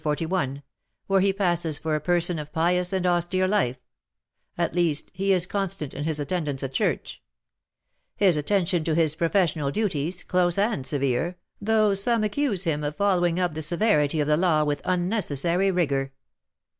41, 0.03 0.63
where 1.05 1.19
he 1.21 1.31
passes 1.31 1.77
for 1.77 1.93
a 1.93 2.01
person 2.01 2.39
of 2.39 2.51
pious 2.51 2.91
and 2.91 3.05
austere 3.05 3.47
life; 3.47 3.77
at 4.57 4.73
least, 4.73 5.11
he 5.13 5.31
is 5.31 5.45
constant 5.45 5.93
in 5.93 6.05
his 6.05 6.19
attendance 6.19 6.63
at 6.63 6.73
church, 6.73 7.21
his 8.15 8.35
attention 8.35 8.83
to 8.83 8.95
his 8.95 9.13
professional 9.13 9.69
duties, 9.69 10.23
close 10.23 10.57
and 10.57 10.87
severe, 10.87 11.37
though 11.61 11.93
some 11.93 12.23
accuse 12.23 12.63
him 12.63 12.83
of 12.83 12.95
following 12.95 13.39
up 13.39 13.53
the 13.53 13.61
severity 13.61 14.19
of 14.19 14.25
the 14.27 14.37
law 14.37 14.63
with 14.63 14.81
unnecessary 14.85 15.69
rigour. 15.69 16.11